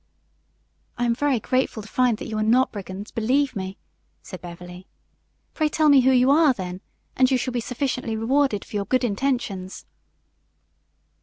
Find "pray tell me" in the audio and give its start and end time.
5.53-6.01